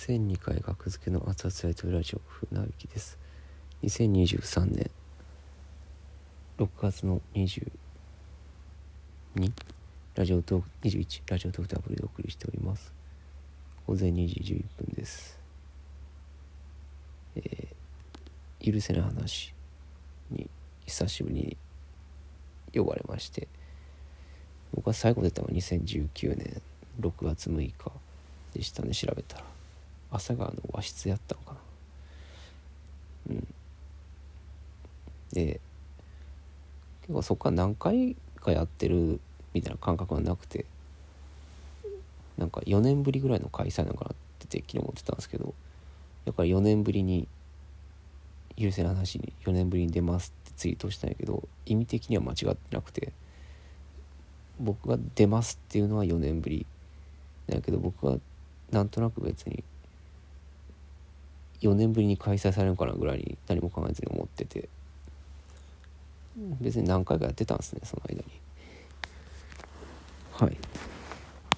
[0.00, 3.18] 1002回学付けの熱々やりとりラジオ船引きです。
[3.82, 4.90] 2023年
[6.56, 7.70] 6月の22
[10.14, 12.94] ラジオトーク21ラジオトークダブルでお送りしております。
[13.86, 15.38] 午前2時11分です。
[17.36, 19.52] えー、許せない話
[20.30, 20.48] に
[20.86, 21.56] 久しぶりに
[22.72, 23.48] 呼ばれまして
[24.72, 26.62] 僕は最後出たのが2019年
[26.98, 27.74] 6月6日
[28.54, 29.59] でしたね調べたら。
[30.10, 31.58] 朝川の和室やったのかな。
[33.30, 33.54] うん。
[35.32, 35.60] で
[37.02, 39.20] 結構そこから何回かやってる
[39.54, 40.64] みたいな感覚はなくて
[42.36, 45.54] なんか4年ぶりぐらいの開催なのかなってて昨日思ってたんですけど
[46.24, 47.28] だから4年ぶりに
[48.56, 53.12] 許せな話に4年ぶりに出ますってツイートしたんやけど意味的には間違ってなくて
[54.58, 56.66] 僕が出ますっていうのは4年ぶり
[57.48, 58.18] だけど僕は
[58.70, 59.64] なんとなく別に
[61.60, 64.68] 4年ぶりに開催されるかなぐらいに何も考えずに思ってて。
[66.60, 68.24] 別に何回かやってたんですねその間に。
[70.32, 70.56] はい。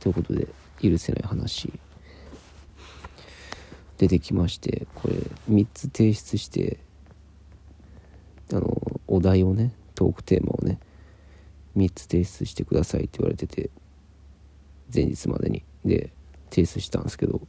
[0.00, 0.48] ということで
[0.80, 1.72] 許せない話
[3.98, 5.14] 出てきましてこれ
[5.48, 6.78] 3つ提出して
[8.52, 10.80] あのお題をねトークテーマをね
[11.76, 13.70] 3つ提出してくださいって言われてて
[14.92, 15.62] 前日までに。
[15.84, 16.10] で
[16.50, 17.40] 提出したんですけど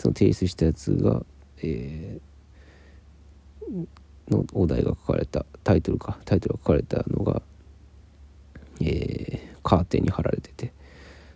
[0.00, 1.22] その提出したやつが、
[1.62, 7.42] えー、のお題が書かれたタイトルかタイトルが書かれたのが、
[8.80, 10.72] えー、カーテンに貼られてて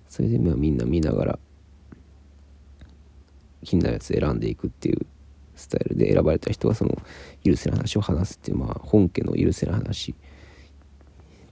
[0.09, 1.39] それでまあみんな見ながら
[3.65, 5.05] 気になるやつ選んでいくっていう
[5.57, 6.97] スタイルで選ばれた人がその
[7.45, 10.15] 許せない話を話すっていうまあ本家の許せない話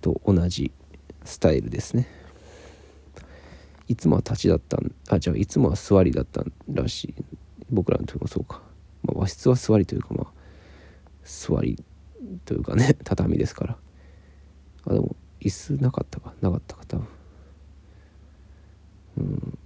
[0.01, 0.73] と同じ
[1.25, 2.22] スタイルですね。
[3.93, 7.15] いつもは立ちだったんあじゃあいつもは座りだったらしい。
[7.71, 8.63] 僕らの時もそうか、
[9.03, 10.27] まあ、和室は座りというかまあ
[11.23, 11.79] 座り
[12.47, 13.77] というかね 畳ですから。
[14.87, 16.33] あでも椅子なかったか。
[16.41, 17.07] なかったか多分。
[19.19, 19.59] うん。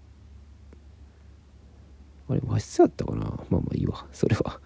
[2.28, 3.20] あれ和室やったかな。
[3.20, 4.06] まあまあいいわ。
[4.10, 4.60] それは。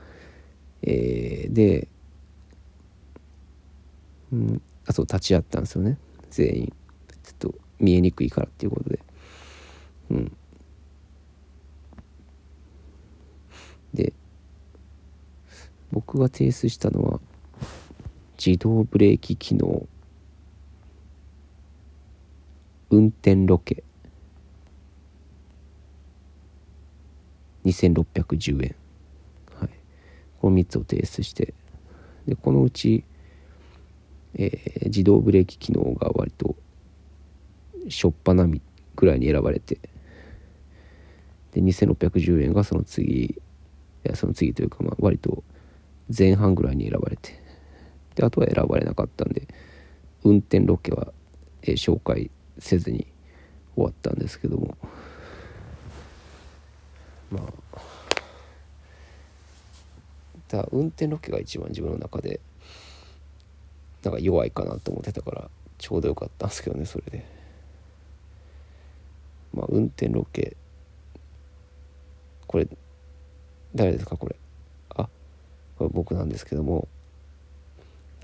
[0.83, 1.87] えー、で
[4.33, 4.63] うん。
[4.87, 5.99] あそう立ち会ったんですよね。
[6.31, 6.73] 全員。
[7.23, 9.01] ちょっと見えにくいからっていうことで。
[10.11, 10.37] うん。
[13.95, 14.13] で
[15.93, 17.21] 僕が提出したのは
[18.45, 19.87] 自動ブレーキ機能。
[22.91, 23.85] 運転ロケ。
[27.65, 28.75] 2610円、
[29.55, 29.71] はい、
[30.41, 31.55] この3つを提出して。
[32.27, 33.05] でこのうち、
[34.35, 36.57] えー、自動ブレーキ機能が割と
[37.89, 38.63] しょっぱなみ
[38.97, 39.79] ぐらいに選ばれて。
[41.53, 43.41] で2610円がその次い
[44.05, 45.43] やその次というかまあ割と
[46.17, 47.41] 前半ぐらいに選ばれて。
[48.15, 49.47] であとは選ばれなかったんで
[50.25, 51.13] 運転ロケは、
[51.63, 53.07] えー、紹介せずに
[53.75, 54.77] 終わったんですけども。
[57.31, 57.81] まあ。
[60.49, 62.41] だ運転ロケが一番自分の中で
[64.03, 67.25] なんか弱いかなと思ってたからちょうどよかったんですけどねそれで。
[69.55, 70.57] まあ運転ロケ
[72.51, 72.67] これ
[73.77, 74.35] 誰ですかこれ？
[74.97, 75.09] あ
[75.79, 76.89] これ僕なんですけども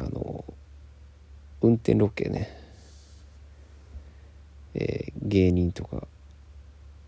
[0.00, 0.44] あの
[1.62, 2.50] 運転ロケね。
[4.75, 6.09] えー、芸人とか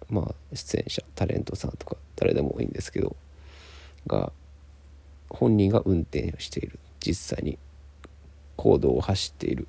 [0.08, 3.16] まあ出演者タレントさんとか誰でもいいんですけど
[4.06, 4.30] が
[5.28, 6.78] 本人が運転をしている。
[7.00, 7.58] 実際に
[8.54, 9.66] 行動を走っている。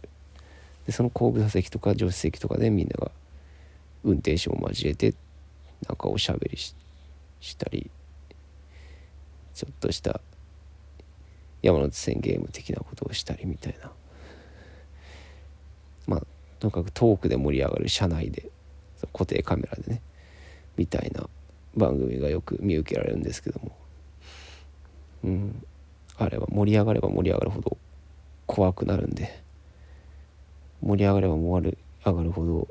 [0.86, 3.10] でその後部座席とか助手席とかでみんなが
[4.04, 5.16] 運転手も交えて
[5.88, 6.80] なんかおしゃべりして
[7.40, 7.90] したり
[9.54, 10.22] ちょっとした
[11.62, 13.92] 山手線ゲーム的なことをしたりみたいな。
[16.08, 16.24] まあ
[16.60, 18.50] とにかくトークで盛り上がる車内で
[19.14, 20.02] 固定カメラでね
[20.78, 21.28] みたいな
[21.76, 23.76] 番組がよく見受けられるんですけども。
[25.24, 25.66] うん。
[26.20, 27.78] あれは盛り上がれば盛り上がるほど
[28.46, 29.42] 怖くなるんで
[30.82, 32.68] 盛り上がれば盛り上がるほど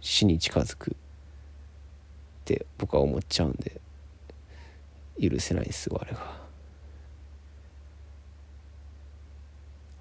[0.00, 0.94] 死に近づくっ
[2.44, 3.79] て僕は思っちゃうんで
[5.20, 6.40] 許せないですわあれが。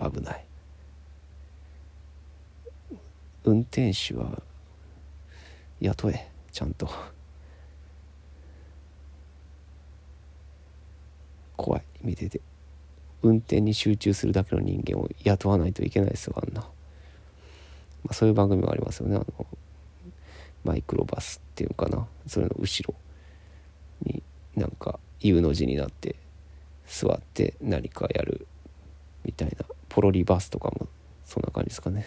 [0.09, 0.45] 危ない。
[3.43, 4.41] 運転手は
[5.81, 6.89] 雇えちゃんと。
[11.57, 12.39] 怖い見てて
[13.21, 16.69] 運転に集中するだけの人間を雇わないといけないですよあんな、ま
[18.11, 19.25] あ、そういう番組もありますよねあの
[20.63, 22.07] マイクロバスっていうかな。
[22.27, 22.95] それの後ろ
[24.03, 24.23] に
[24.55, 26.15] なんか U の字になって
[26.87, 28.47] 座って何かやる
[29.23, 30.87] みたいなポロリバスとかも
[31.25, 32.05] そんな感じですかね。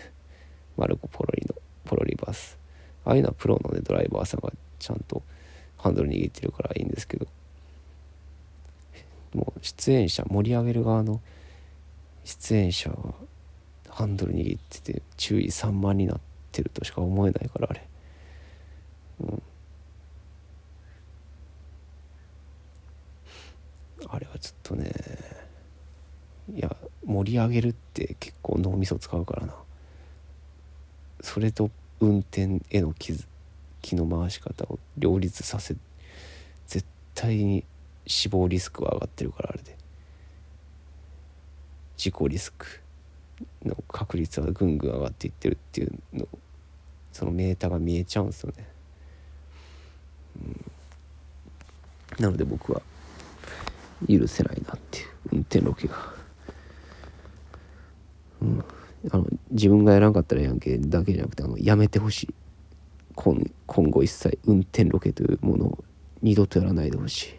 [0.76, 1.54] マルコ・ポロリの
[1.84, 2.58] ポロリバス。
[3.04, 5.22] ああいうのはプロのねドライバーさんがちゃんと
[5.76, 7.26] ハンドル握ってるからいいんですけど。
[9.34, 11.20] もう出演者盛り上げる側の
[12.24, 12.96] 出演者が
[13.88, 16.20] ハンドル握ってて注意散漫になっ
[16.52, 17.82] てるとしか思えないからあれ、
[19.20, 19.42] うん、
[24.12, 24.92] あれはちょっとね
[26.54, 29.54] いや盛り上げるって結構脳みそ使うからな。
[31.20, 31.70] それと
[32.00, 33.14] 運転への気
[33.80, 35.76] 気の回し方を両立させ
[36.66, 37.64] 絶対に
[38.06, 39.76] 死亡リスクは上がってるからあれで。
[42.02, 42.66] 事故リスク
[43.64, 46.26] の確率はぐんぐん上がっていってるっていうの
[47.12, 48.66] そのメーターが見えちゃうんですよね、
[52.18, 52.82] うん、なので僕は
[54.08, 55.06] 許せないなっていう。
[55.32, 55.94] 運転ロケが。
[58.42, 58.64] うん。
[59.10, 62.34] あの自分がやらんかったらやんけだけじゃなくてあのやめてほしい。
[63.14, 65.84] 今今後一切運転ロケというものを
[66.22, 67.34] 二度とやらないでほしい。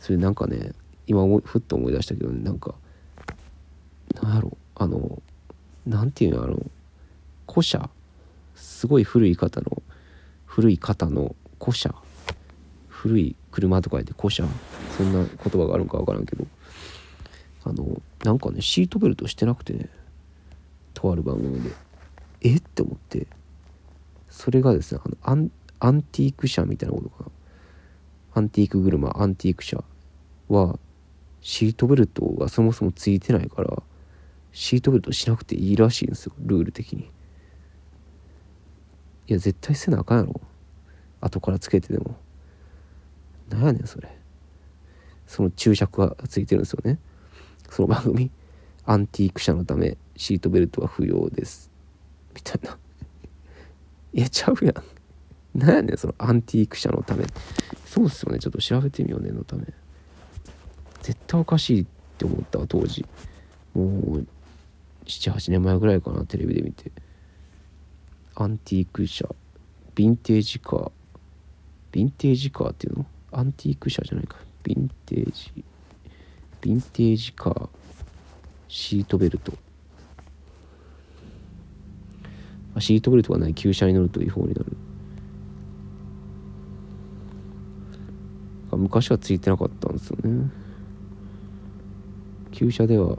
[0.00, 0.72] それなんかね
[1.06, 2.74] 今ふっと思い出したけど、ね、なんか
[4.20, 5.22] なんやろあの
[5.86, 6.58] なんていうのあの
[7.48, 7.88] 古車。
[8.56, 9.82] すごい古い方の
[10.44, 11.94] 古い方の古車。
[12.88, 14.46] 古い車とか言って古車
[14.96, 15.28] そんな言
[15.62, 16.46] 葉があるんか分からんけど。
[17.62, 19.90] あのなんかねシートベルトしてなくてね。
[20.94, 21.70] とある番組で。
[22.40, 22.56] え？
[22.56, 23.26] って思って。
[24.30, 27.30] それがですねあのアンアンティーク車みたいなことかな。
[28.32, 29.84] アンティーク車アンティーク車
[30.48, 30.78] は
[31.42, 33.82] シートベルトがそもそもついてないから
[34.52, 36.32] シートベルトしなくていいらしいんですよ。
[36.38, 37.10] ルール的に。
[39.26, 40.40] いや絶対せなあかんやろ。
[41.20, 42.16] 後からつけてでも。
[43.50, 44.08] なんやねんそれ。
[45.26, 46.98] その注釈がついてるんですよね。
[47.68, 48.30] その番組
[48.84, 51.70] アンティーク車のためシートベルトは不要です。
[52.34, 52.76] みたいな。
[54.12, 55.58] いやちゃうやん。
[55.58, 57.24] なんやねんそのアンティーク車のため。
[57.84, 58.38] そうっすよね。
[58.38, 59.64] ちょっと調べてみようねのため。
[61.02, 61.86] 絶対おかしいっ
[62.18, 63.04] て思ったわ当時。
[63.74, 64.26] もう
[65.06, 66.90] 78年前ぐらいかなテレビで見て。
[68.34, 69.28] アンティーク車
[69.94, 70.92] ヴィンテージカー。
[71.92, 73.06] ヴィンテージカーっていうの？
[73.32, 74.36] アンティーク車じゃないか。
[74.64, 75.64] ヴィンテージ。
[76.62, 77.68] ヴィンテージカー。
[78.68, 79.52] シートベルト。
[82.78, 83.54] シートベルトがない。
[83.54, 84.76] 旧車に乗ると違法になる。
[88.72, 90.50] 昔はついてなかったんですよね。
[92.52, 93.18] 旧車では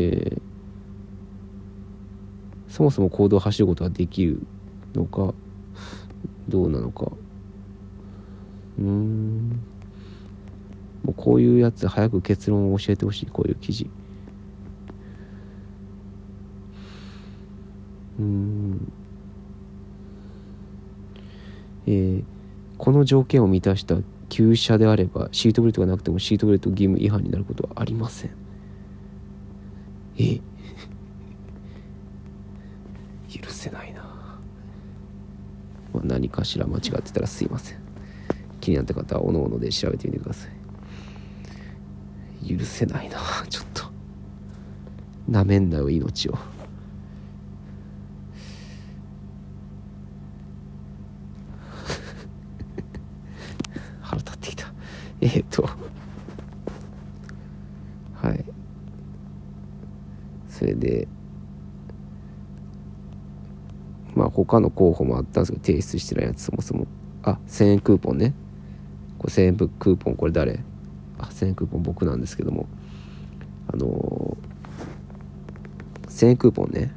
[0.00, 0.40] えー、
[2.68, 4.40] そもそも行動を走ることができる
[4.94, 5.34] のか
[6.48, 7.10] どうなのか。
[8.78, 9.60] うん。
[11.04, 13.90] もうこういうやつ早く結論を教えてほしいこういう記事。
[18.18, 18.92] うん。
[21.86, 22.24] えー、
[22.76, 23.96] この条件を満たした
[24.28, 28.30] 旧車であればシートベルトがなくてもシートベルト義務違反になることはありません。
[30.18, 30.40] え？
[33.30, 34.02] 許せないな、
[35.94, 37.87] まあ、何かしら間違ってたらすいません。
[38.68, 40.50] 気になった方はおのおので調べてみてください。
[42.58, 43.16] 許せないな。
[43.48, 43.84] ちょっと。
[45.26, 46.36] なめんなよ命を。
[54.02, 54.70] 腹立ってきた。
[55.22, 55.66] えっ、と。
[58.20, 58.44] はい。
[60.50, 61.08] それで。
[64.14, 66.86] まあ他の候補もあったんですけど提出してないやつそもそも。
[67.22, 68.34] あ1000円クーポンね。
[69.18, 70.60] 5000円クーポンこれ誰？
[71.18, 72.68] あ1000円クーポン僕なんですけども。
[73.70, 76.92] あのー、1000円クーポンね。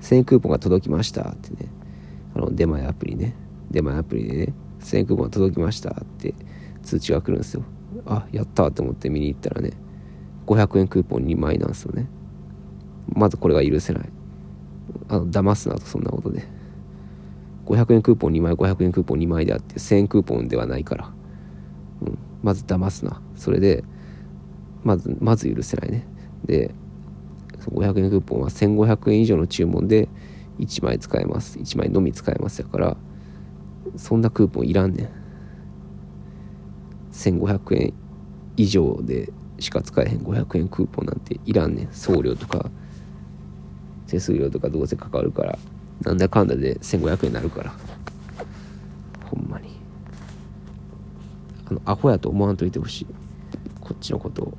[0.00, 1.70] 1000円クーポンが届きましたってね。
[2.34, 3.34] あの出前アプリね。
[3.70, 6.34] 出前アプリでね1000円クーポンが届きましたって
[6.82, 7.62] 通知が来るんですよ。
[8.06, 9.72] あやったと思って見に行ったらね
[10.46, 12.08] 500円クーポン2枚なんですよね。
[13.08, 14.08] まずこれが許せない。
[15.08, 16.46] あの騙すなとそんなことで。
[17.66, 21.12] 500円クーポン2枚500円クーポン2枚であって1000円クーポンではないから、
[22.02, 23.20] うん、まず騙すな。
[23.36, 23.84] それで
[24.84, 26.06] まずまず許せないね。
[26.44, 26.74] で
[27.66, 30.08] 500円クーポンは1500円以上の注文で
[30.58, 31.58] 1枚使えます。
[31.58, 32.96] 1枚のみ使えますやから
[33.96, 35.08] そんなクーポンいらんねん。
[37.12, 37.94] 1500円
[38.56, 40.18] 以上でしか使えへん。
[40.18, 41.88] 500円クーポンなんていらんねん。
[41.92, 42.70] 送料とか
[44.06, 45.58] 手数料とかどうせかかるから
[46.02, 47.72] なんだかんだで1500円になるから
[49.24, 49.76] ほんまに
[51.70, 53.06] あのアホやと思わんといてほしい。
[53.80, 54.54] こっちのことを。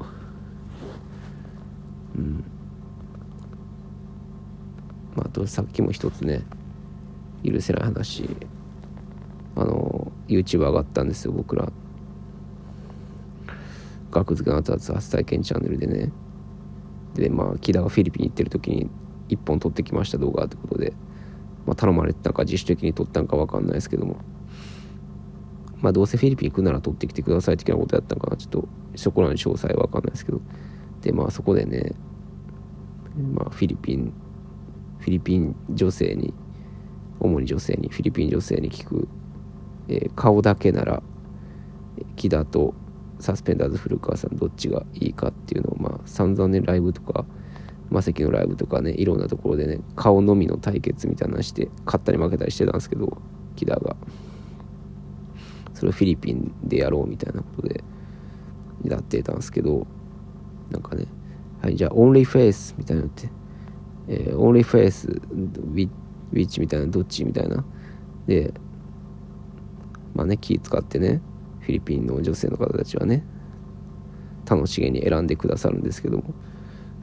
[2.16, 2.44] うん。
[5.16, 6.44] まあとさっきも一つね
[7.44, 8.30] 許せない話。
[9.56, 11.72] あの YouTube 上がったんですよ僕ら。
[14.12, 16.12] 学付けの熱々初体験チャンネルでね。
[17.16, 18.90] でまあ木田がフィリピン行ってる時に
[19.30, 20.94] 1本撮ってきました動画ってことで、
[21.66, 24.18] まあ、頼まれてたんか自主的に撮ったんか分かんないですけども。
[25.82, 28.38] まあどうせフィリピン行くなら撮ってきてください的なことやったんかな。
[28.38, 30.42] ちょっとそこらの詳細は分かんないですけど。
[31.02, 31.94] でまあそこでね
[33.34, 34.14] まあフィリピン
[35.00, 36.34] フィリピン女性に
[37.20, 39.08] 主に女性にフィリピン女性に聞く、
[39.88, 41.02] えー、顔だけなら
[42.16, 42.74] 木田と
[43.20, 47.26] サスペンダーズ古川さんどっちがいいかっていうのをまあ散々ねライブとか
[47.90, 53.22] マセキのライブとかねいろんなところでね顔のみの対決みたいなのして勝ったり負けたりしてたんですけど
[53.56, 53.96] 木田が。
[55.80, 57.84] それをフィリピンでやろうみたいなことで
[58.84, 59.88] やってたんですけど
[60.70, 61.06] なんかね
[61.62, 63.30] はいじゃあ only face みたいなのって、
[64.10, 67.64] え、 only face which みたいなどっちみたいな。
[68.28, 68.54] で
[70.14, 71.22] まあね気使ってね
[71.62, 73.24] フィリピンの女性の方たちはね
[74.46, 76.34] 楽しげに選んでくださるんですけども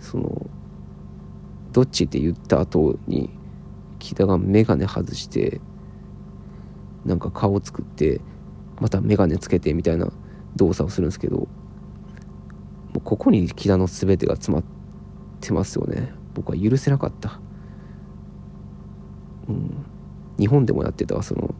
[0.01, 0.47] その
[1.73, 3.31] どっちって言った後に
[3.99, 5.61] 木田が眼鏡外して
[7.07, 8.21] なんか顔作って
[8.81, 10.13] また眼鏡つけてみたいな
[10.57, 11.49] 動作をするんですけども
[12.97, 14.65] うここに木田の全てが詰まっ
[15.41, 16.13] てますよね。
[16.35, 17.41] 僕は許せなかった、
[19.49, 19.71] うん、
[20.39, 21.55] 日本でもやってたその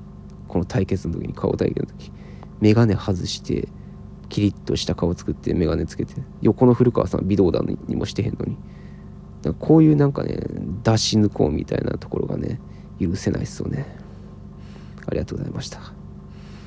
[0.49, 2.13] この対決の時に顔対決の時
[2.61, 3.69] 眼鏡外して
[4.29, 8.57] キリッとした顔作って眼鏡つけて横の古川さん微動だにもしてへんのに。
[9.61, 10.41] こういうなんかね
[10.83, 12.61] 出し抜こうみたいなところがね
[13.01, 13.87] 許せないっすよね。
[15.07, 15.96] ありがとうございました。